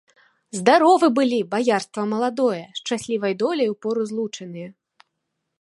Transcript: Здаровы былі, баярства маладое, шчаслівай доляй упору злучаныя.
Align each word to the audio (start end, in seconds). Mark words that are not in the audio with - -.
Здаровы 0.59 1.07
былі, 1.19 1.39
баярства 1.53 2.07
маладое, 2.15 2.63
шчаслівай 2.81 3.33
доляй 3.45 3.67
упору 3.75 4.01
злучаныя. 4.15 4.67